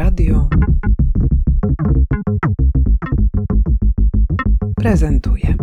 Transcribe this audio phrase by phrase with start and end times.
[0.00, 0.48] Radio
[4.76, 5.54] prezentuje.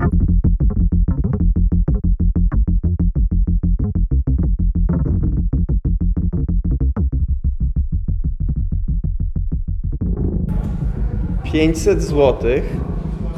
[11.43, 12.63] Pięćset złotych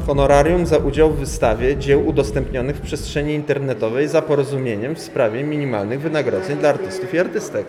[0.06, 6.00] honorarium za udział w wystawie dzieł udostępnionych w przestrzeni internetowej za porozumieniem w sprawie minimalnych
[6.00, 7.66] wynagrodzeń dla artystów i artystek.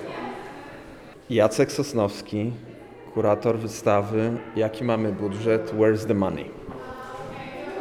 [1.29, 2.51] Jacek Sosnowski,
[3.13, 5.73] kurator wystawy Jaki mamy budżet?
[5.73, 6.45] Where's the money?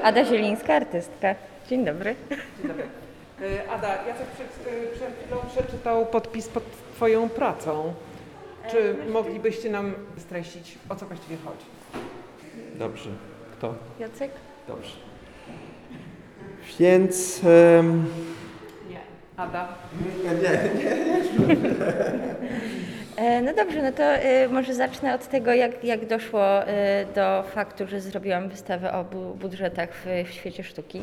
[0.02, 1.34] Ada Zielińska, artystka.
[1.68, 2.14] Dzień dobry.
[3.42, 6.62] E, Ada, Jacek przed, e, przed chwilą przeczytał podpis pod
[6.96, 7.94] Twoją pracą.
[8.70, 11.64] Czy moglibyście nam streścić, o co właściwie chodzi?
[12.78, 13.10] Dobrze.
[13.52, 13.74] Kto?
[14.00, 14.30] Jacek?
[14.68, 14.90] Dobrze.
[16.78, 17.40] Więc...
[17.78, 18.06] em,
[18.90, 19.00] Nie.
[19.36, 19.68] Ada?
[20.28, 20.34] E,
[23.42, 27.86] No dobrze, no to e, może zacznę od tego, jak, jak doszło e, do faktu,
[27.86, 31.00] że zrobiłam wystawę o bu- budżetach w, w świecie sztuki.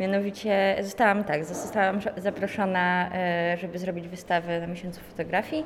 [0.00, 5.64] Mianowicie zostałam tak, zostałam zaproszona, e, żeby zrobić wystawę na miesiącu fotografii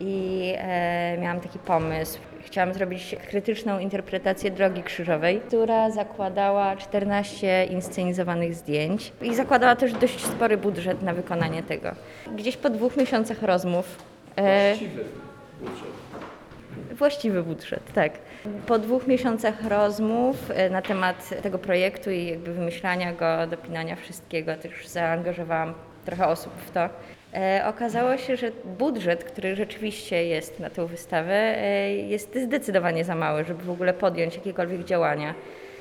[0.00, 2.18] i e, miałam taki pomysł.
[2.46, 10.24] Chciałam zrobić krytyczną interpretację Drogi Krzyżowej, która zakładała 14 inscenizowanych zdjęć i zakładała też dość
[10.24, 11.90] spory budżet na wykonanie tego.
[12.36, 14.74] Gdzieś po dwóch miesiącach rozmów e,
[16.92, 18.12] Właściwy budżet, tak.
[18.66, 24.56] Po dwóch miesiącach rozmów e, na temat tego projektu i jakby wymyślania go, dopinania wszystkiego,
[24.56, 25.74] też zaangażowałam
[26.04, 26.88] trochę osób w to.
[27.34, 31.56] E, okazało się, że budżet, który rzeczywiście jest na tę wystawę,
[32.08, 35.34] jest zdecydowanie za mały, żeby w ogóle podjąć jakiekolwiek działania.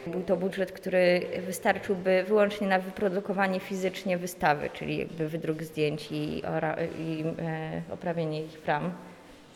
[0.08, 6.44] Był to budżet, który wystarczyłby wyłącznie na wyprodukowanie fizycznie wystawy, czyli jakby wydruk zdjęć i,
[6.58, 8.92] ora, i e, oprawienie ich ram.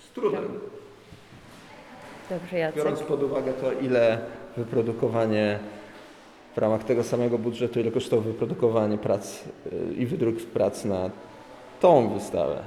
[0.10, 0.60] Z trudem.
[2.30, 2.78] Dobrze, Jacek.
[2.78, 4.18] Biorąc pod uwagę to, ile
[4.58, 5.60] wyprodukowanie
[6.56, 11.10] w ramach tego samego budżetu, ile kosztowało wyprodukowanie prac y, i wydruk prac na
[11.80, 12.64] tą wystawę.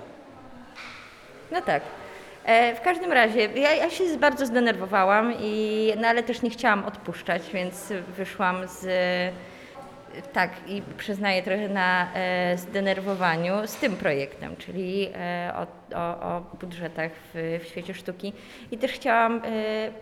[1.53, 1.83] No tak.
[2.49, 6.85] E, w każdym razie, ja, ja się bardzo zdenerwowałam, i, no ale też nie chciałam
[6.85, 8.87] odpuszczać, więc wyszłam z.
[10.33, 15.67] Tak, i przyznaję trochę na e, zdenerwowaniu z tym projektem, czyli e, o,
[15.99, 18.33] o, o budżetach w, w świecie sztuki.
[18.71, 19.43] I też chciałam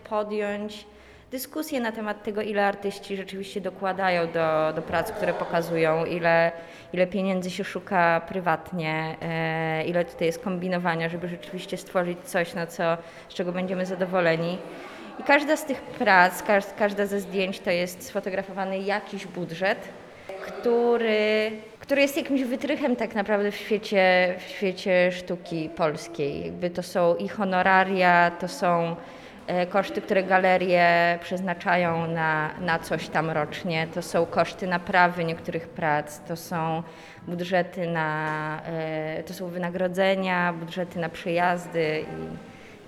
[0.09, 0.85] podjąć
[1.31, 6.51] dyskusję na temat tego, ile artyści rzeczywiście dokładają do, do prac, które pokazują, ile,
[6.93, 12.67] ile pieniędzy się szuka prywatnie, e, ile tutaj jest kombinowania, żeby rzeczywiście stworzyć coś, na
[12.67, 12.97] co,
[13.29, 14.57] z czego będziemy zadowoleni.
[15.19, 19.89] I każda z tych prac, każ, każda ze zdjęć to jest sfotografowany jakiś budżet,
[20.41, 26.45] który, który jest jakimś wytrychem tak naprawdę w świecie, w świecie sztuki polskiej.
[26.45, 28.95] Jakby to są i honoraria, to są
[29.69, 36.19] koszty, które galerie przeznaczają na, na coś tam rocznie, to są koszty naprawy niektórych prac,
[36.19, 36.83] to są
[37.27, 42.05] budżety na, e, to są wynagrodzenia, budżety na przejazdy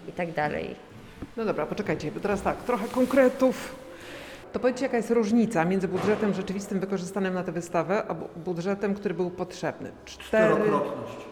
[0.06, 0.75] i, i tak dalej.
[1.38, 3.75] No dobra, poczekajcie, bo teraz tak, trochę konkretów.
[4.53, 8.96] To powiedzcie, jaka jest różnica między budżetem rzeczywistym wykorzystanym na tę wystawę, a bu- budżetem,
[8.96, 9.92] który był potrzebny?
[10.06, 10.24] Cztery...
[10.56, 11.28] Czterokrotność.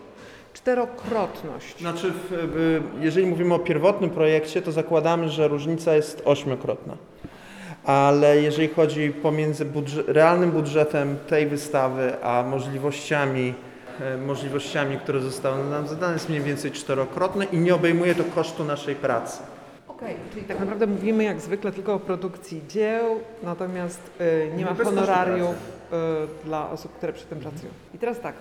[1.79, 6.97] Znaczy, w, jeżeli mówimy o pierwotnym projekcie, to zakładamy, że różnica jest ośmiokrotna.
[7.83, 9.65] Ale jeżeli chodzi pomiędzy
[10.07, 13.53] realnym budżetem tej wystawy, a możliwościami,
[14.01, 18.63] e, możliwościami, które zostały nam zadane, jest mniej więcej czterokrotne i nie obejmuje to kosztu
[18.63, 19.39] naszej pracy.
[19.87, 24.73] Okej, czyli tak naprawdę mówimy jak zwykle tylko o produkcji dzieł, natomiast y, nie ma
[24.73, 27.71] honorariów y, dla osób, które przy tym pracują.
[27.95, 28.33] I teraz tak,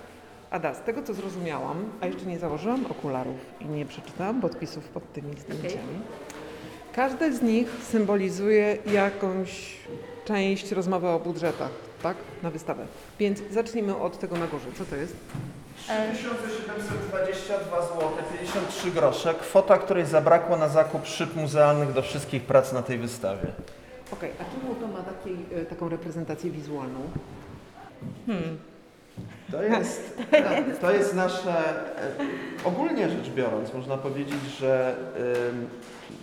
[0.57, 5.13] Ada, z tego co zrozumiałam, a jeszcze nie założyłam okularów i nie przeczytałam podpisów pod
[5.13, 6.01] tymi zdjęciami,
[6.93, 9.77] każde z nich symbolizuje jakąś
[10.25, 11.71] część rozmowy o budżetach,
[12.03, 12.17] tak?
[12.43, 12.87] Na wystawę.
[13.19, 14.67] Więc zacznijmy od tego na górze.
[14.79, 15.17] Co to jest?
[15.83, 18.01] 3722 zł
[18.41, 23.47] 53 grosze, kwota, której zabrakło na zakup szyb muzealnych do wszystkich prac na tej wystawie.
[24.13, 27.01] Okej, a czemu to ma takiej, y, taką reprezentację wizualną?
[29.53, 30.19] To jest,
[30.81, 32.15] to jest nasze, e,
[32.65, 34.97] ogólnie rzecz biorąc, można powiedzieć, że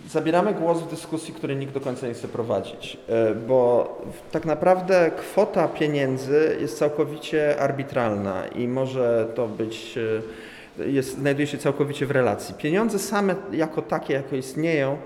[0.08, 3.88] zabieramy głos w dyskusji, której nikt do końca nie chce prowadzić, e, bo
[4.32, 9.98] tak naprawdę kwota pieniędzy jest całkowicie arbitralna i może to być,
[10.78, 12.54] e, jest, znajduje się całkowicie w relacji.
[12.54, 14.96] Pieniądze same jako takie, jako istnieją,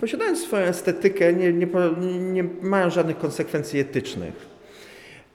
[0.00, 1.66] posiadając swoją estetykę, nie, nie,
[2.18, 4.49] nie mają żadnych konsekwencji etycznych.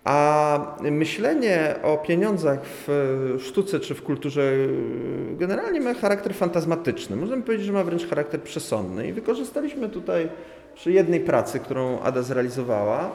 [0.06, 4.70] A myślenie o pieniądzach w sztuce czy w kulturze y,
[5.38, 7.16] generalnie ma charakter fantazmatyczny.
[7.16, 9.08] Możemy powiedzieć, że ma wręcz charakter przesądny.
[9.08, 10.30] I wykorzystaliśmy tutaj
[10.76, 13.12] przy jednej pracy, którą Ada zrealizowała,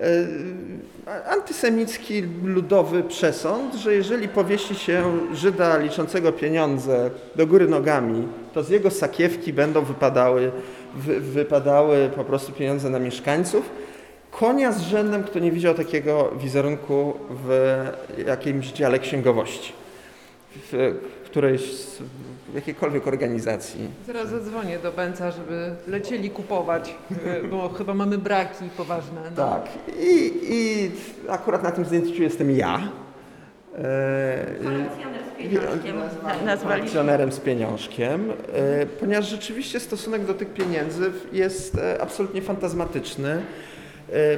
[0.00, 8.62] y, antysemicki ludowy przesąd, że jeżeli powiesi się Żyda liczącego pieniądze do góry nogami, to
[8.62, 10.52] z jego sakiewki będą wypadały,
[10.94, 13.70] wy, wypadały po prostu pieniądze na mieszkańców.
[14.30, 17.76] Konia z rzędem, kto nie widział takiego wizerunku w
[18.26, 19.72] jakimś dziale księgowości,
[20.72, 22.02] w którejś z
[22.48, 23.88] w jakiejkolwiek organizacji.
[24.06, 26.94] Zaraz zadzwonię do Bęca, żeby lecieli kupować,
[27.44, 29.20] y, bo chyba mamy braki poważne.
[29.36, 29.50] No.
[29.50, 29.68] Tak.
[30.00, 30.90] I, I
[31.28, 32.80] akurat na tym zdjęciu jestem ja.
[33.74, 35.96] E, Kolekcjoner z pieniążkiem
[36.70, 43.42] akcjonerem z pieniążkiem, e, ponieważ rzeczywiście stosunek do tych pieniędzy jest e, absolutnie fantazmatyczny, e,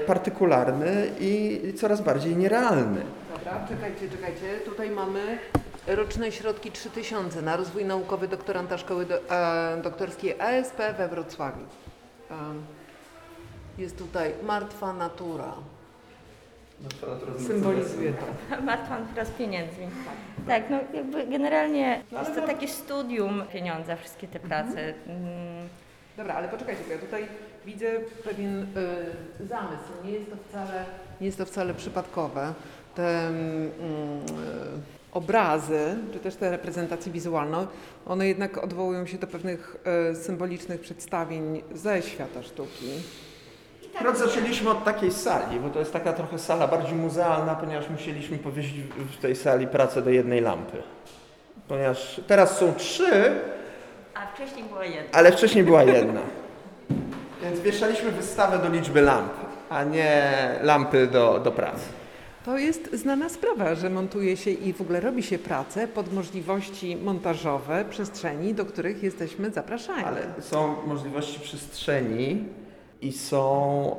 [0.07, 3.03] partykularny i coraz bardziej nierealny.
[3.35, 4.59] Dobra, czekajcie, czekajcie.
[4.65, 5.39] Tutaj mamy
[5.87, 11.65] roczne środki 3000 na rozwój naukowy doktoranta szkoły do, e, doktorskiej ASP we Wrocławiu.
[12.31, 12.63] Em,
[13.79, 15.53] jest tutaj martwa natura.
[17.47, 18.27] Symbolizuje to.
[18.63, 19.87] Martwa teraz pieniędzmi.
[20.47, 24.95] Tak, no jakby generalnie jest to takie studium pieniądza, wszystkie te prace.
[25.07, 25.69] Mm,
[26.17, 27.27] Dobra, ale poczekajcie, bo ja tutaj
[27.67, 27.87] widzę
[28.25, 28.67] pewien y,
[29.49, 29.83] zamysł.
[30.05, 30.85] Nie jest to wcale,
[31.21, 32.53] nie jest to wcale przypadkowe.
[32.95, 33.71] Te mm, y,
[35.13, 37.67] obrazy, czy też te reprezentacje wizualne,
[38.07, 39.77] one jednak odwołują się do pewnych
[40.13, 42.87] y, symbolicznych przedstawień ze świata sztuki.
[43.95, 48.39] Akurat zaczęliśmy od takiej sali, bo to jest taka trochę sala bardziej muzealna, ponieważ musieliśmy
[48.39, 50.77] powiesić w- w tej sali pracę do jednej lampy.
[51.69, 53.41] Ponieważ teraz są trzy,
[54.15, 55.19] A wcześniej była jedna.
[55.19, 56.21] ale wcześniej była jedna.
[57.43, 59.33] Więc wieszaliśmy wystawę do liczby lamp,
[59.71, 61.85] a nie lampy do, do pracy.
[62.45, 66.97] To jest znana sprawa, że montuje się i w ogóle robi się pracę pod możliwości
[66.97, 70.05] montażowe przestrzeni, do których jesteśmy zapraszani.
[70.05, 72.45] Ale są możliwości przestrzeni
[73.03, 73.97] i są,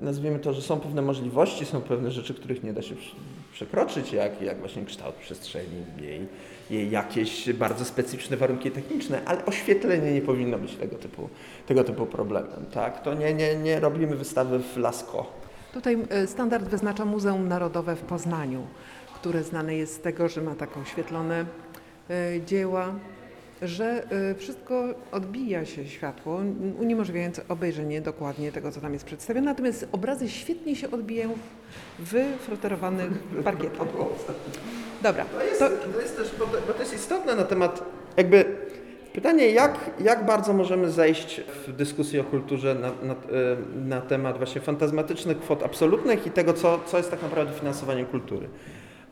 [0.00, 2.94] nazwijmy to, że są pewne możliwości, są pewne rzeczy, których nie da się
[3.52, 6.26] przekroczyć, jak, jak właśnie kształt przestrzeni, jej,
[6.70, 11.28] jej jakieś bardzo specyficzne warunki techniczne, ale oświetlenie nie powinno być tego typu,
[11.66, 12.66] tego typu problemem.
[12.72, 13.02] Tak?
[13.02, 15.26] To nie, nie, nie robimy wystawy w Lasko.
[15.72, 18.66] Tutaj e, standard wyznacza Muzeum Narodowe w Poznaniu,
[19.14, 21.46] które znane jest z tego, że ma tak oświetlone
[22.10, 22.94] e, dzieła,
[23.62, 26.40] że e, wszystko odbija się światło,
[26.78, 29.46] uniemożliwiając obejrzenie dokładnie tego, co tam jest przedstawione.
[29.46, 31.30] Natomiast obrazy świetnie się odbijają
[31.98, 33.10] w wyfroterowanych
[33.44, 33.88] parkietach.
[35.02, 36.28] Dobra, To jest, to, to jest też,
[36.66, 37.84] bo to, jest istotne na temat,
[38.16, 38.44] jakby
[39.12, 43.16] pytanie, jak, jak bardzo możemy zejść w dyskusji o kulturze na, na, e,
[43.88, 48.48] na temat właśnie fantazmatycznych kwot absolutnych i tego, co, co jest tak naprawdę finansowaniem kultury.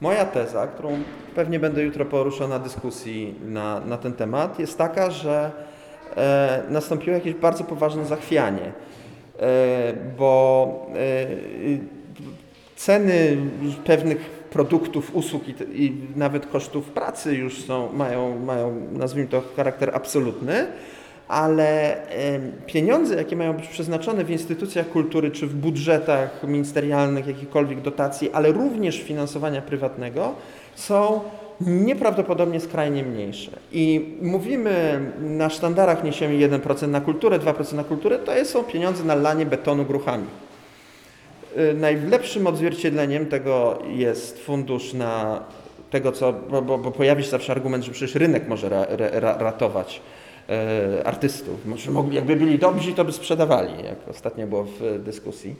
[0.02, 0.98] Moja teza, którą
[1.34, 5.50] pewnie będę jutro poruszał na dyskusji na, na ten temat, jest taka, że
[6.16, 8.72] e, nastąpiło jakieś bardzo poważne zachwianie,
[9.40, 11.26] e, bo e,
[12.76, 13.36] ceny
[13.84, 14.18] pewnych
[14.50, 15.54] produktów, usług i,
[15.84, 20.66] i nawet kosztów pracy już są, mają, mają, nazwijmy to, charakter absolutny,
[21.32, 21.96] ale
[22.66, 28.52] pieniądze, jakie mają być przeznaczone w instytucjach kultury czy w budżetach ministerialnych, jakichkolwiek dotacji, ale
[28.52, 30.34] również finansowania prywatnego,
[30.74, 31.20] są
[31.60, 33.50] nieprawdopodobnie skrajnie mniejsze.
[33.72, 39.14] I mówimy, na sztandarach niesiemy 1% na kulturę, 2% na kulturę, to są pieniądze na
[39.14, 40.26] lanie betonu gruchami.
[41.58, 45.40] Y, Najlepszym odzwierciedleniem tego jest fundusz na
[45.90, 49.38] tego, co, bo, bo, bo pojawi się zawsze argument, że przecież rynek może ra, ra,
[49.38, 50.00] ratować
[51.04, 51.66] artystów.
[51.66, 55.56] Może jakby byli dobrzy, to by sprzedawali, jak ostatnio było w e, dyskusji.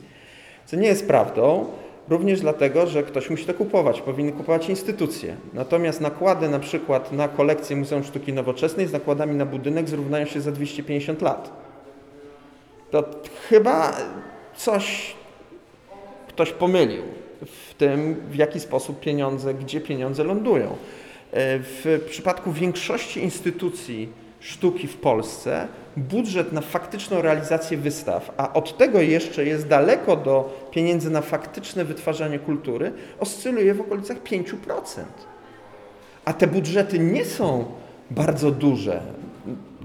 [0.65, 1.65] Co nie jest prawdą,
[2.09, 5.35] również dlatego, że ktoś musi to kupować, powinny kupować instytucje.
[5.53, 10.41] Natomiast nakłady na przykład na kolekcję Muzeum Sztuki Nowoczesnej z nakładami na budynek zrównają się
[10.41, 11.51] za 250 lat.
[12.91, 13.03] To
[13.49, 13.97] chyba
[14.55, 15.15] coś
[16.27, 17.03] ktoś pomylił
[17.45, 20.65] w tym, w jaki sposób pieniądze, gdzie pieniądze lądują.
[20.65, 28.77] E, W przypadku większości instytucji sztuki w Polsce budżet na faktyczną realizację wystaw, a od
[28.77, 34.55] tego jeszcze jest daleko do pieniędzy na faktyczne wytwarzanie kultury, oscyluje w okolicach 5%.
[36.25, 37.65] A te budżety nie są
[38.11, 39.01] bardzo duże.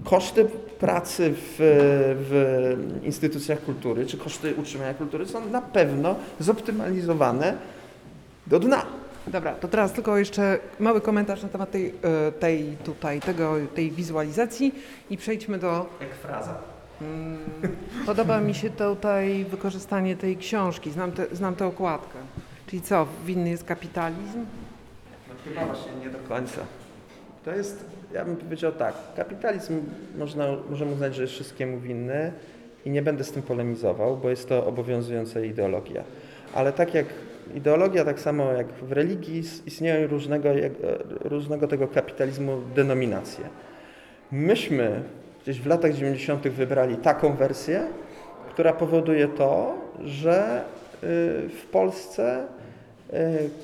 [0.05, 0.45] Koszty
[0.79, 1.57] pracy w,
[2.29, 7.55] w instytucjach kultury, czy koszty utrzymania kultury są na pewno zoptymalizowane
[8.47, 8.98] do dna.
[9.33, 11.95] Dobra, to teraz tylko jeszcze mały komentarz na temat tej,
[12.29, 14.75] e, tej tutaj, tego, tej wizualizacji
[15.11, 15.87] i przejdźmy do...
[16.01, 16.55] Jak fraza.
[17.03, 17.39] Mm,
[18.07, 22.19] podoba mi się tutaj wykorzystanie tej książki, znam, te, znam tę okładkę.
[22.67, 24.47] Czyli co, winny jest kapitalizm?
[25.29, 26.61] No chyba właśnie nie do końca.
[27.45, 29.81] To jest, ja bym powiedział tak, kapitalizm
[30.19, 32.33] można, możemy uznać, że jest wszystkiemu winny
[32.87, 36.05] i nie będę z tym polemizował, bo jest to obowiązująca ideologia.
[36.55, 37.07] Ale tak jak
[37.55, 40.73] ideologia, tak samo jak w religii is- istnieją różnego, jak-
[41.25, 43.45] różnego tego kapitalizmu denominacje.
[44.33, 45.03] Myśmy
[45.43, 46.49] gdzieś w latach 90.
[46.49, 47.83] wybrali taką wersję,
[48.51, 50.63] która powoduje to, że
[50.95, 51.07] y,
[51.49, 52.45] w Polsce
[53.13, 53.15] y,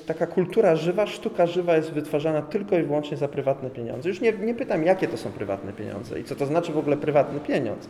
[0.07, 4.09] taka kultura żywa, sztuka żywa jest wytwarzana tylko i wyłącznie za prywatne pieniądze.
[4.09, 6.97] Już nie, nie pytam, jakie to są prywatne pieniądze i co to znaczy w ogóle
[6.97, 7.89] prywatny pieniądz.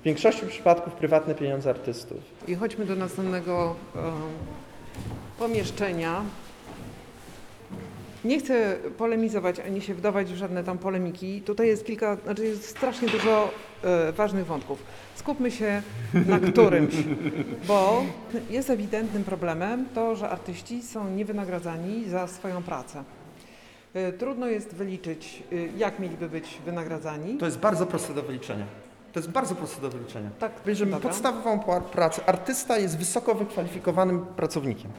[0.00, 2.18] W większości przypadków prywatne pieniądze artystów.
[2.48, 3.76] I chodźmy do następnego
[5.38, 6.22] pomieszczenia.
[8.24, 11.42] Nie chcę polemizować ani się wdawać w żadne tam polemiki.
[11.42, 13.50] Tutaj jest kilka, znaczy jest strasznie dużo
[13.84, 14.82] e, ważnych wątków.
[15.14, 15.82] Skupmy się
[16.26, 16.94] na którymś,
[17.68, 18.04] bo
[18.50, 23.04] jest ewidentnym problemem to, że artyści są niewynagradzani za swoją pracę.
[23.94, 27.38] E, Trudno jest wyliczyć, e, jak mieliby być wynagradzani.
[27.38, 28.66] To jest bardzo proste do wyliczenia.
[29.16, 30.30] To jest bardzo proste do wyliczenia.
[30.38, 31.08] Tak, Bierzemy dobra.
[31.08, 31.60] podstawową
[31.92, 32.22] pracę.
[32.26, 34.90] Artysta jest wysoko wykwalifikowanym pracownikiem,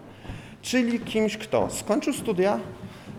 [0.61, 2.59] czyli kimś, kto skończył studia,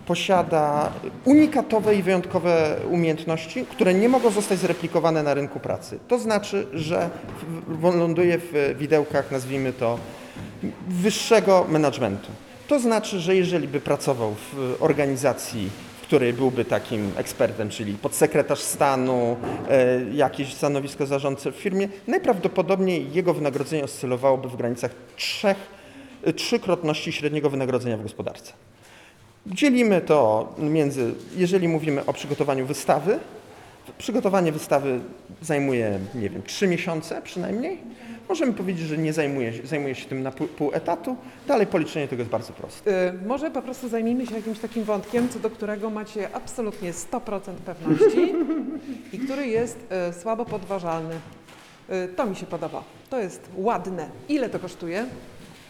[0.05, 0.91] posiada
[1.25, 5.99] unikatowe i wyjątkowe umiejętności, które nie mogą zostać zreplikowane na rynku pracy.
[6.07, 7.09] To znaczy, że
[7.81, 9.99] ląduje w widełkach, nazwijmy to,
[10.87, 12.27] wyższego managementu.
[12.67, 15.69] To znaczy, że jeżeli by pracował w organizacji,
[16.09, 19.37] w której byłby takim ekspertem, czyli podsekretarz stanu,
[19.69, 25.57] e, jakieś stanowisko zarządcy w firmie, najprawdopodobniej jego wynagrodzenie oscylowałoby w granicach trzech,
[26.23, 28.53] e, trzykrotności średniego wynagrodzenia w gospodarce.
[29.47, 33.19] Dzielimy to między, jeżeli mówimy o przygotowaniu wystawy,
[34.03, 34.99] przygotowanie wystawy
[35.41, 37.77] zajmuje, nie wiem, trzy miesiące przynajmniej.
[38.29, 41.15] Możemy powiedzieć, że nie zajmuje, się- zajmuje się tym na pół, pół etatu.
[41.47, 43.09] Dalej policzenie tego jest bardzo proste.
[43.09, 47.53] Y, Może po prostu zajmijmy się jakimś takim wątkiem, co do którego macie absolutnie 100%
[47.65, 48.33] pewności
[49.13, 49.77] i który jest
[50.09, 51.15] y, słabo podważalny.
[51.89, 52.83] Y, To mi się podoba.
[53.09, 54.09] To jest ładne.
[54.29, 55.05] Ile to kosztuje?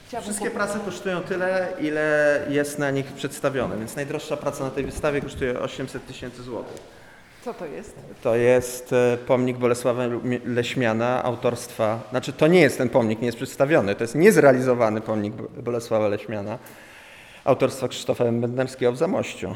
[0.07, 4.83] Chciałabym Wszystkie prace kosztują tyle, ile jest na nich przedstawione, więc najdroższa praca na tej
[4.85, 6.98] wystawie kosztuje 800 tysięcy złotych.
[7.45, 7.95] Co to jest?
[8.23, 10.03] To jest e, pomnik Bolesława
[10.45, 15.33] Leśmiana autorstwa, znaczy to nie jest ten pomnik, nie jest przedstawiony, to jest niezrealizowany pomnik
[15.33, 16.57] Bo- Bolesława Leśmiana
[17.43, 18.41] autorstwa Krzysztofa M.
[18.41, 19.55] Bednarskiego w Zamościu.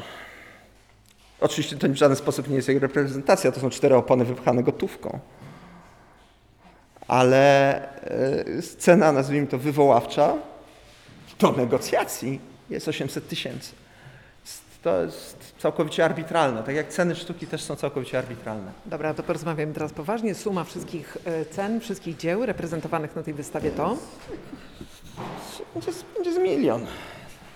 [1.40, 5.18] Oczywiście to w żaden sposób nie jest jego reprezentacja, to są cztery opony wypchane gotówką.
[7.08, 7.74] Ale
[8.58, 10.34] e, scena, nazwijmy to wywoławcza,
[11.38, 13.72] do negocjacji jest 800 tysięcy.
[14.84, 18.72] To jest całkowicie arbitralne, tak jak ceny sztuki też są całkowicie arbitralne.
[18.86, 20.34] Dobra, to porozmawiamy teraz poważnie.
[20.34, 23.96] Suma wszystkich y, cen, wszystkich dzieł reprezentowanych na tej wystawie to?
[25.74, 26.86] Będzie, z- będzie z milion.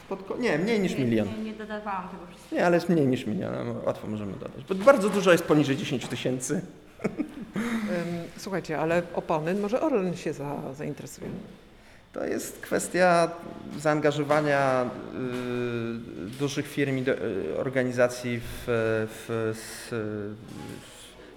[0.08, 1.28] Pod, nie, mniej niż milion.
[1.28, 2.56] Nie, nie dodawałam tego wszystkiego.
[2.60, 4.64] Nie, ale jest mniej niż milion, no, łatwo możemy dodać.
[4.68, 6.60] Bo bardzo dużo jest poniżej 10 tysięcy.
[8.36, 11.28] Słuchajcie, ale opony, może Orlen się za, zainteresuje.
[12.12, 13.30] To jest kwestia
[13.78, 19.54] zaangażowania y, dużych firm i y, organizacji w, w,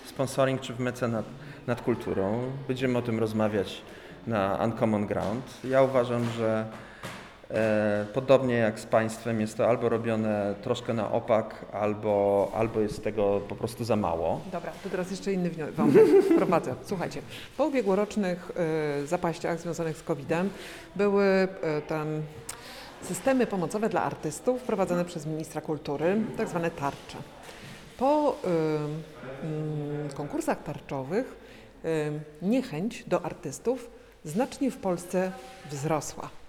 [0.06, 1.26] w sponsoring czy w mecenat
[1.68, 2.52] nad kulturą.
[2.68, 3.82] Będziemy o tym rozmawiać
[4.28, 5.44] na Uncommon Ground.
[5.64, 6.66] Ja uważam, że
[8.14, 13.42] podobnie jak z państwem jest to albo robione troszkę na opak, albo, albo jest tego
[13.50, 14.42] po prostu za mało.
[14.52, 16.76] Dobra, to teraz jeszcze inny wniosek wątek wprowadzę.
[16.86, 17.22] Słuchajcie,
[17.58, 18.52] po ubiegłorocznych
[19.04, 20.50] y, zapaściach związanych z COVID-em
[20.96, 21.48] były y,
[21.88, 22.08] tam
[23.02, 27.18] systemy pomocowe dla artystów wprowadzone przez ministra kultury, tak zwane tarcze.
[27.98, 31.42] Po mm, konkursach tarczowych
[32.42, 33.90] niechęć do artystów
[34.24, 35.32] znacznie w Polsce
[35.72, 36.41] wzrosła.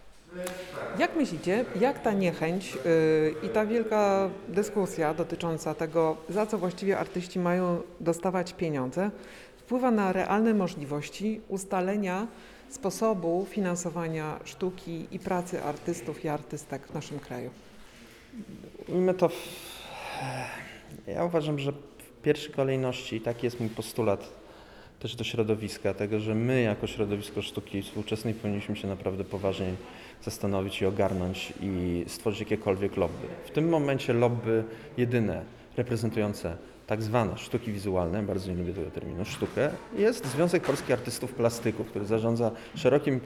[0.99, 6.99] Jak myślicie, jak ta niechęć yy, i ta wielka dyskusja dotycząca tego, za co właściwie
[6.99, 9.11] artyści mają dostawać pieniądze,
[9.57, 12.27] wpływa na realne możliwości ustalenia
[12.69, 17.51] sposobu finansowania sztuki i pracy artystów i artystek w naszym kraju?
[18.89, 19.29] Ujmę to.
[19.29, 19.35] W...
[21.07, 24.42] Ja uważam, że w pierwszej kolejności, taki jest mój postulat
[25.03, 29.67] też do środowiska, tego, że my jako środowisko sztuki współczesnej powinniśmy się naprawdę poważnie
[30.25, 33.27] zastanowić i ogarnąć i stworzyć jakiekolwiek lobby.
[33.45, 34.65] W tym momencie lobby
[34.97, 35.43] jedyne
[35.77, 36.57] reprezentujące
[36.87, 41.87] tak zwane sztuki wizualne, bardzo nie lubię tego terminu, sztukę, jest Związek Polskich Artystów Plastyków,
[41.87, 43.21] który zarządza szerokim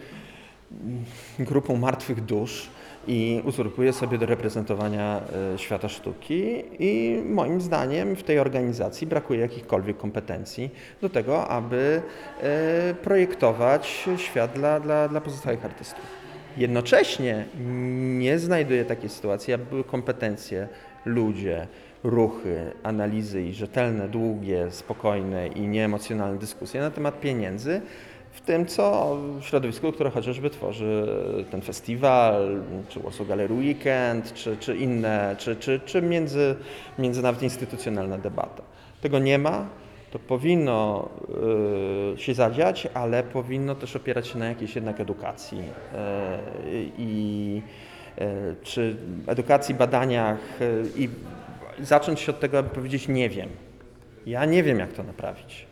[0.73, 1.05] mm,
[1.39, 2.69] grupą martwych dusz
[3.07, 5.21] i uzurpuje sobie do reprezentowania
[5.55, 10.71] e, świata sztuki i moim zdaniem w tej organizacji brakuje jakichkolwiek kompetencji
[11.01, 12.03] do tego, aby
[12.43, 16.05] e, projektować świat dla, dla, dla pozostałych artystów.
[16.57, 17.45] Jednocześnie
[18.19, 20.69] nie znajduję takiej sytuacji, aby były kompetencje,
[21.05, 21.67] ludzie,
[22.05, 27.81] ruchy, analizy i rzetelne, długie, spokojne i nieemocjonalne dyskusje na temat pieniędzy
[28.37, 31.07] w tym, co w środowisku, które chociażby tworzy
[31.51, 36.57] ten festiwal, czy Warsaw Gallery Weekend, czy, czy inne, czy, czy, czy między,
[36.99, 38.63] między nawet instytucjonalna debata.
[39.01, 39.67] Tego nie ma.
[40.11, 41.09] To powinno
[42.15, 45.63] y, się zadziać, ale powinno też opierać się na jakiejś jednak edukacji y,
[46.99, 47.63] i
[48.19, 51.09] y, czy edukacji, badaniach y, i
[51.81, 53.49] zacząć się od tego, aby powiedzieć nie wiem.
[54.27, 55.66] Ja nie wiem, jak to naprawić.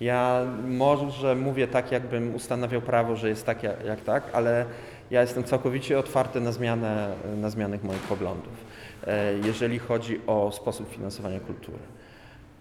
[0.00, 4.64] Ja może mówię tak, jakbym ustanawiał prawo, że jest tak, jak, jak tak, ale
[5.10, 8.52] ja jestem całkowicie otwarty na zmianę, na zmianę moich poglądów,
[9.06, 11.78] e, jeżeli chodzi o sposób finansowania kultury.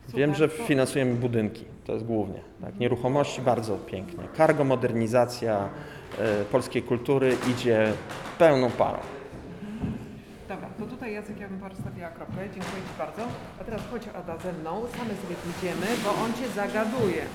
[0.10, 2.40] Wiem, że finansujemy budynki, to jest głównie.
[2.62, 2.80] Tak?
[2.80, 4.24] Nieruchomości bardzo pięknie.
[4.38, 5.70] Cargo, modernizacja
[6.20, 7.94] e, polskiej kultury idzie
[8.38, 9.00] pełną parą.
[11.08, 12.36] Tutaj Jacek, ja bym postawiła kropkę.
[12.36, 13.28] Dziękuję Ci bardzo.
[13.62, 17.26] A teraz chodź Ada ze mną, same sobie pójdziemy, bo on Cię zagaduje.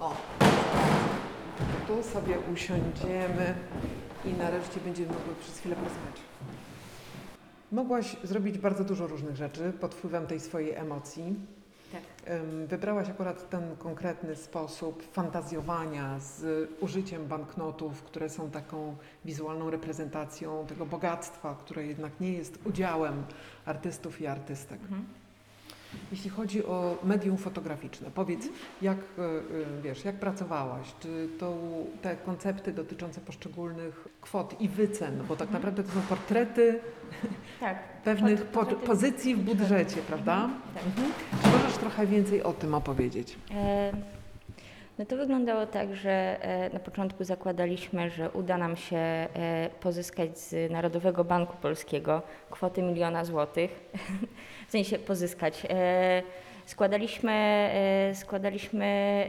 [0.00, 0.16] O,
[1.86, 3.54] tu sobie usiądziemy
[4.24, 6.20] i nareszcie będziemy mogły przez chwilę porozmawiać.
[7.72, 11.34] Mogłaś zrobić bardzo dużo różnych rzeczy pod wpływem tej swojej emocji.
[11.92, 12.02] Tak.
[12.66, 20.86] Wybrałaś akurat ten konkretny sposób fantazjowania z użyciem banknotów, które są taką wizualną reprezentacją tego
[20.86, 23.22] bogactwa, które jednak nie jest udziałem
[23.66, 24.80] artystów i artystek.
[24.82, 25.04] Mhm.
[26.10, 28.48] Jeśli chodzi o medium fotograficzne, powiedz,
[28.82, 29.02] jak, y,
[29.78, 30.94] y, wiesz, jak pracowałaś?
[31.00, 31.56] Czy to
[32.02, 35.52] te koncepty dotyczące poszczególnych kwot i wycen, bo tak Mhm.
[35.52, 36.80] naprawdę to są portrety
[37.60, 38.02] Tak.
[38.04, 40.50] pewnych po, pozycji w budżecie, prawda?
[40.74, 40.82] Tak.
[40.86, 41.12] Mhm.
[41.42, 43.38] Czy możesz trochę więcej o tym opowiedzieć?
[43.54, 43.92] E,
[44.98, 46.10] No to wyglądało tak, że
[46.42, 49.28] e, na początku zakładaliśmy, że uda nam się e,
[49.80, 53.70] pozyskać z Narodowego Banku Polskiego kwotę miliona złotych.
[54.68, 55.66] W sensie pozyskać.
[55.70, 56.22] E,
[56.66, 57.70] Składaliśmy,
[58.14, 59.26] składaliśmy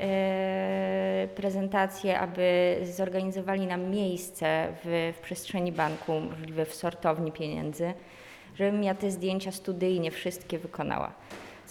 [1.35, 7.93] prezentację, aby zorganizowali nam miejsce w, w przestrzeni banku, możliwe w sortowni pieniędzy,
[8.55, 11.11] żebym ja te zdjęcia studyjnie wszystkie wykonała.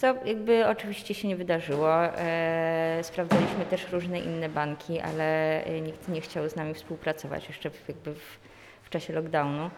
[0.01, 2.05] Co jakby oczywiście się nie wydarzyło.
[2.05, 7.69] E, sprawdzaliśmy też różne inne banki, ale e, nikt nie chciał z nami współpracować jeszcze
[7.69, 8.39] w, jakby w,
[8.83, 9.69] w czasie lockdownu.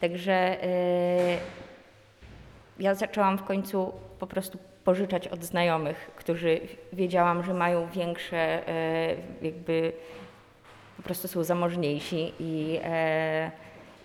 [0.00, 1.38] Także e,
[2.78, 6.60] ja zaczęłam w końcu po prostu pożyczać od znajomych, którzy
[6.92, 8.62] wiedziałam, że mają większe,
[9.42, 9.92] jakby
[10.96, 12.80] po prostu są zamożniejsi i,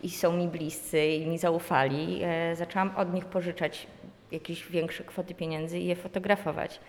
[0.03, 2.21] i są mi bliscy i mi zaufali.
[2.53, 3.87] Zaczęłam od nich pożyczać
[4.31, 6.79] jakieś większe kwoty pieniędzy i je fotografować.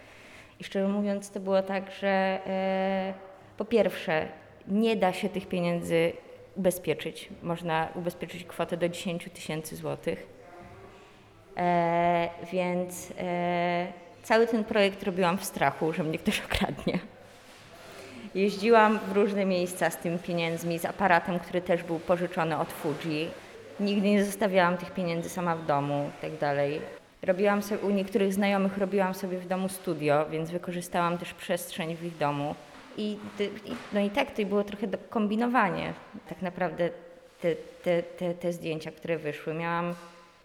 [0.61, 3.15] I szczerze mówiąc, to było tak, że e,
[3.57, 4.29] po pierwsze,
[4.69, 6.13] nie da się tych pieniędzy
[6.57, 7.29] ubezpieczyć.
[7.43, 10.27] Można ubezpieczyć kwotę do 10 tysięcy złotych.
[11.57, 13.87] E, więc e,
[14.23, 16.99] cały ten projekt robiłam w strachu, że mnie ktoś okradnie.
[18.35, 23.31] Jeździłam w różne miejsca z tymi pieniędzmi, z aparatem, który też był pożyczony od Fuji.
[23.81, 27.00] Nigdy nie zostawiałam tych pieniędzy sama w domu i tak.
[27.23, 32.05] Robiłam sobie, u niektórych znajomych robiłam sobie w domu studio, więc wykorzystałam też przestrzeń w
[32.05, 32.55] ich domu.
[32.97, 33.19] I,
[33.93, 35.93] no i tak to było trochę kombinowanie.
[36.29, 36.91] Tak naprawdę
[37.41, 39.55] te, te, te, te zdjęcia, które wyszły.
[39.55, 39.95] Miałam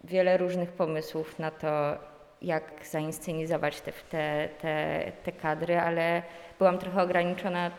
[0.04, 1.98] wiele różnych pomysłów na to,
[2.42, 6.22] jak zainscenizować te, te, te, te kadry, ale
[6.58, 7.70] byłam trochę ograniczona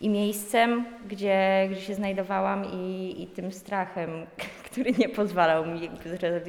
[0.00, 4.26] i miejscem, gdzie, gdzie się znajdowałam, i, i tym strachem,
[4.70, 5.90] który nie pozwalał mi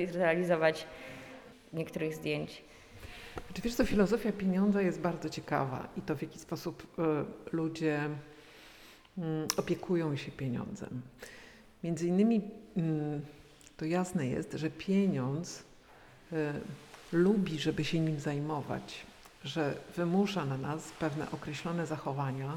[0.08, 0.86] zrealizować
[1.74, 2.64] niektórych zdjęć.
[3.54, 8.10] Czy wiesz, co filozofia pieniądza jest bardzo ciekawa i to w jaki sposób y, ludzie
[9.18, 11.02] mm, opiekują się pieniądzem.
[11.84, 12.42] Między innymi
[12.78, 13.22] mm,
[13.78, 15.64] to jasne jest, że pieniądz
[16.34, 16.36] y,
[17.12, 19.06] lubi, żeby się nim zajmować,
[19.44, 22.52] że wymusza na nas pewne określone zachowania,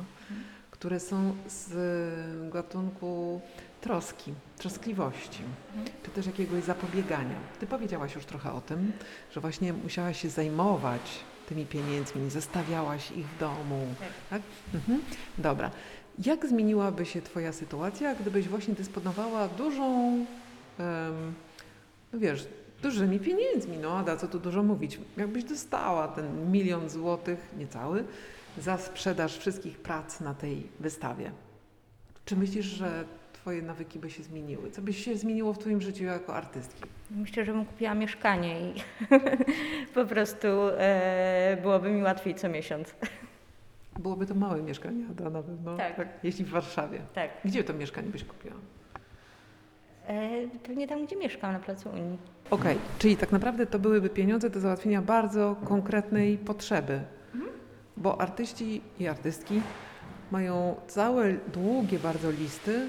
[0.85, 1.73] które są z
[2.53, 3.41] gatunku
[3.81, 5.43] troski, troskliwości,
[6.03, 7.37] czy też jakiegoś zapobiegania.
[7.61, 8.93] Ty powiedziałaś już trochę o tym,
[9.33, 11.01] że właśnie musiałaś się zajmować
[11.49, 13.87] tymi pieniędzmi, nie zostawiałaś ich w domu.
[14.31, 14.43] Tak?
[14.75, 15.01] Mhm.
[15.39, 15.71] Dobra.
[16.25, 20.13] Jak zmieniłaby się Twoja sytuacja, gdybyś właśnie dysponowała dużą,
[20.79, 21.35] em,
[22.13, 22.47] no wiesz,
[22.83, 28.05] dużymi pieniędzmi, no Ada, co tu dużo mówić, jakbyś dostała ten milion złotych, niecały,
[28.59, 31.31] za sprzedaż wszystkich prac na tej wystawie.
[32.25, 33.05] Czy myślisz, że
[33.45, 34.71] Twoje nawyki by się zmieniły?
[34.71, 36.83] Co by się zmieniło w Twoim życiu jako artystki?
[37.11, 38.75] Myślę, że bym kupiła mieszkanie i
[39.95, 42.95] po prostu e, byłoby mi łatwiej co miesiąc.
[43.99, 45.77] Byłoby to małe mieszkanie, Ada, na pewno.
[45.77, 46.09] Tak.
[46.23, 47.01] Jeśli w Warszawie.
[47.15, 47.31] Tak.
[47.45, 48.55] Gdzie to mieszkanie byś kupiła?
[50.07, 52.19] E, pewnie tam, gdzie mieszkam, na placu Unii.
[52.51, 57.01] Okej, czyli tak naprawdę to byłyby pieniądze do załatwienia bardzo konkretnej potrzeby.
[57.97, 59.61] Bo artyści i artystki
[60.31, 62.87] mają całe długie bardzo listy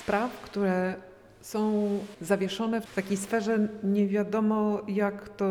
[0.00, 0.94] spraw, które
[1.40, 1.88] są
[2.20, 5.44] zawieszone w takiej sferze nie wiadomo jak to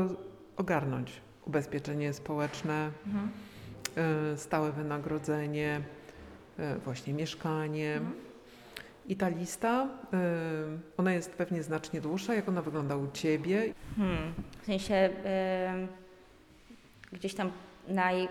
[0.58, 1.12] ogarnąć.
[1.46, 3.30] Ubezpieczenie społeczne, Mhm.
[4.34, 5.82] y, stałe wynagrodzenie,
[6.60, 7.94] y, właśnie mieszkanie.
[7.96, 8.14] Mhm.
[9.08, 10.18] I ta lista, y,
[10.98, 12.34] ona jest pewnie znacznie dłuższa.
[12.34, 13.74] Jak ona wygląda u Ciebie?
[13.98, 14.34] Hmm.
[14.62, 15.88] W sensie e,
[17.14, 17.52] gdzieś tam
[17.92, 18.30] naj,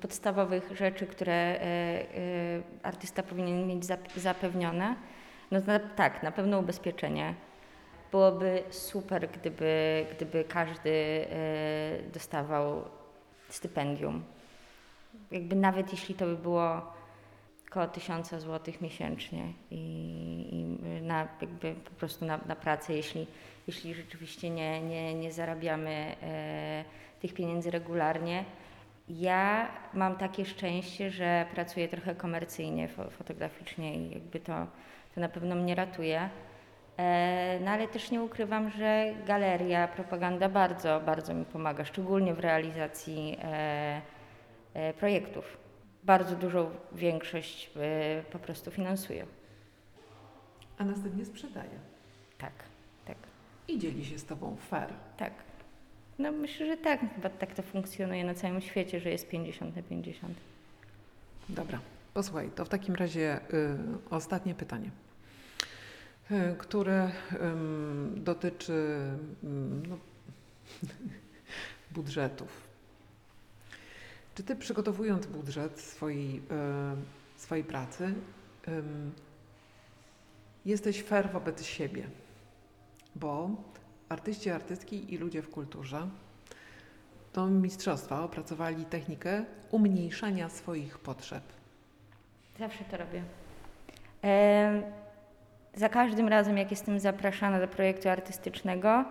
[0.00, 2.06] podstawowych rzeczy, które e, e,
[2.82, 4.96] artysta powinien mieć zap- zapewnione.
[5.50, 5.60] No
[5.96, 7.34] tak, na pewno ubezpieczenie.
[8.10, 12.84] Byłoby super, gdyby, gdyby każdy e, dostawał
[13.48, 14.24] stypendium.
[15.30, 16.92] Jakby nawet jeśli to by było
[17.70, 19.78] około tysiąca złotych miesięcznie i,
[20.50, 23.26] i na, jakby po prostu na, na pracę, jeśli,
[23.66, 26.16] jeśli rzeczywiście nie, nie, nie zarabiamy
[27.20, 28.44] tych pieniędzy regularnie.
[29.08, 34.66] Ja mam takie szczęście, że pracuję trochę komercyjnie, fo, fotograficznie i jakby to,
[35.14, 36.28] to na pewno mnie ratuje.
[36.96, 42.40] E, no ale też nie ukrywam, że galeria, propaganda bardzo, bardzo mi pomaga, szczególnie w
[42.40, 44.00] realizacji e,
[44.74, 45.56] e, projektów.
[46.04, 49.26] Bardzo dużą większość e, po prostu finansuję.
[50.78, 51.78] A następnie sprzedaje.
[52.38, 52.52] Tak,
[53.04, 53.16] tak,
[53.68, 54.88] I dzieli się z Tobą fair.
[55.16, 55.32] tak.
[56.18, 57.00] No myślę, że tak.
[57.14, 60.34] Chyba tak to funkcjonuje na całym świecie, że jest 50 na 50.
[61.48, 61.80] Dobra,
[62.14, 63.78] posłuchaj, to w takim razie y,
[64.10, 64.90] ostatnie pytanie,
[66.30, 69.00] y, które ym, dotyczy
[69.88, 69.98] no,
[71.94, 72.72] budżetów.
[74.34, 76.40] Czy Ty przygotowując budżet swojej, y,
[77.36, 78.14] swojej pracy,
[80.64, 82.06] jesteś fair wobec siebie?
[83.16, 83.50] Bo
[84.12, 86.08] artyści, artystki i ludzie w kulturze
[87.32, 91.42] to mistrzostwa opracowali technikę umniejszania swoich potrzeb.
[92.58, 93.22] Zawsze to robię.
[95.74, 99.04] Za każdym razem, jak jestem zapraszana do projektu artystycznego,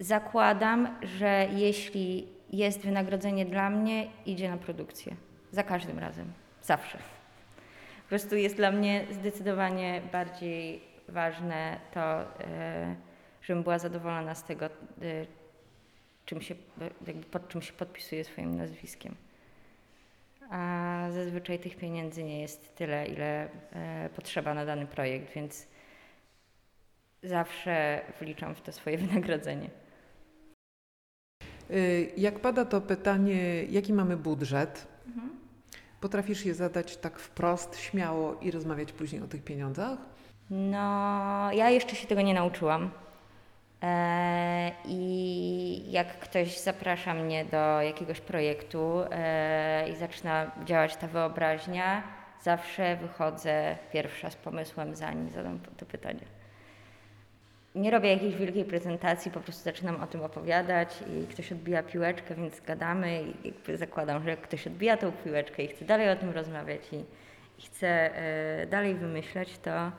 [0.00, 5.16] zakładam, że jeśli jest wynagrodzenie dla mnie, idzie na produkcję.
[5.52, 6.32] Za każdym razem.
[6.62, 6.98] Zawsze.
[8.02, 12.94] Po prostu jest dla mnie zdecydowanie bardziej ważne to, e,
[13.42, 14.70] żebym była zadowolona z tego, e,
[16.26, 16.54] czym się,
[17.06, 19.14] jakby pod czym się podpisuję swoim nazwiskiem
[20.50, 25.66] a zazwyczaj tych pieniędzy nie jest tyle, ile e, potrzeba na dany projekt, więc
[27.22, 29.70] zawsze wliczam w to swoje wynagrodzenie.
[31.70, 34.86] Y, Jak pada to pytanie, jaki mamy budżet,
[36.00, 39.98] potrafisz je zadać tak wprost, śmiało i rozmawiać później o tych pieniądzach?
[40.50, 40.78] No,
[41.52, 42.90] ja jeszcze się tego nie nauczyłam.
[43.82, 52.02] E, I jak ktoś zaprasza mnie do jakiegoś projektu e, i zaczyna działać ta wyobraźnia,
[52.42, 56.24] zawsze wychodzę pierwsza z pomysłem, zanim zadam to pytanie.
[57.74, 62.34] Nie robię jakiejś wielkiej prezentacji, po prostu zaczynam o tym opowiadać i ktoś odbija piłeczkę,
[62.34, 66.80] więc gadamy i zakładam, że ktoś odbija tą piłeczkę i chce dalej o tym rozmawiać
[66.92, 66.96] i,
[67.58, 69.92] i chce e, dalej wymyślać, to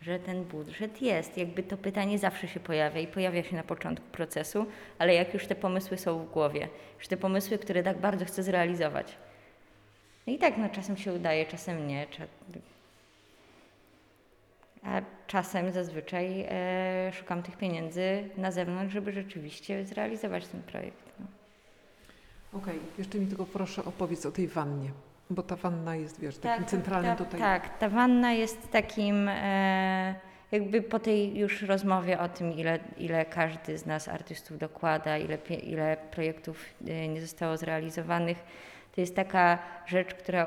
[0.00, 1.38] że ten budżet jest.
[1.38, 4.66] Jakby to pytanie zawsze się pojawia i pojawia się na początku procesu,
[4.98, 8.42] ale jak już te pomysły są w głowie, już te pomysły, które tak bardzo chcę
[8.42, 9.16] zrealizować.
[10.26, 12.06] No i tak, no czasem się udaje, czasem nie.
[14.82, 21.12] A czasem zazwyczaj e, szukam tych pieniędzy na zewnątrz, żeby rzeczywiście zrealizować ten projekt.
[21.20, 21.26] No.
[22.58, 24.90] Okej, jeszcze mi tylko proszę opowiedz o tej wannie,
[25.30, 27.40] bo ta wanna jest, wiesz, takim centralnym ta, tutaj.
[27.40, 30.14] Tak, ta wanna jest takim, e,
[30.52, 35.38] jakby po tej już rozmowie o tym, ile, ile każdy z nas artystów dokłada, ile,
[35.62, 38.38] ile projektów e, nie zostało zrealizowanych,
[38.94, 40.46] to jest taka rzecz, która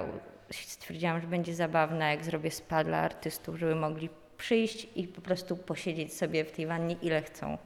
[0.51, 5.57] stwierdziłam, że będzie zabawna, jak zrobię spa dla artystów, żeby mogli przyjść i po prostu
[5.57, 7.57] posiedzieć sobie w tej wannie ile chcą.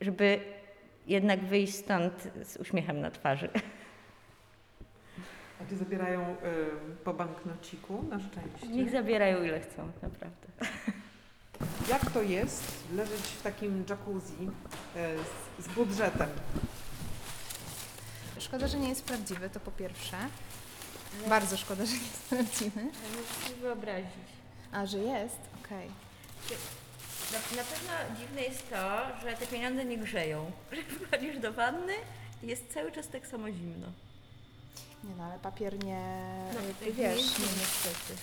[0.00, 0.40] żeby
[1.06, 3.48] jednak wyjść stąd z uśmiechem na twarzy.
[5.62, 6.34] A zabierają y,
[7.04, 8.66] po banknociku, na szczęście.
[8.68, 10.46] Niech zabierają ile chcą, naprawdę.
[11.90, 12.64] Jak to jest
[12.96, 14.48] leżeć w takim jacuzzi
[14.96, 16.28] y, z, z budżetem?
[18.38, 20.16] Szkoda, że nie jest prawdziwy, to po pierwsze.
[21.28, 22.84] Bardzo szkoda, że nie sprawdzimy.
[22.84, 24.28] Możesz sobie wyobrazić.
[24.72, 25.38] A, że jest?
[25.64, 25.88] Okej.
[27.32, 30.50] Na, na pewno dziwne jest to, że te pieniądze nie grzeją.
[30.72, 31.92] Że wchodzisz do wanny
[32.42, 33.86] i jest cały czas tak samo zimno.
[35.04, 36.00] Nie no, ale papier nie...
[36.54, 38.14] No, jakby wiesz, nie, nie, niestety.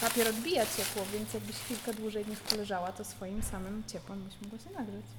[0.00, 4.58] papier odbija ciepło, więc jakbyś chwilkę dłużej nich poleżała, to swoim samym ciepłem byś mogła
[4.58, 5.06] się nagrzeć.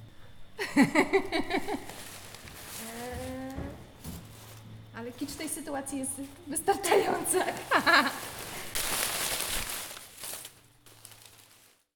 [2.86, 3.54] Eee,
[4.96, 6.12] Ale kicz tej sytuacji jest
[6.48, 7.40] wystarczający.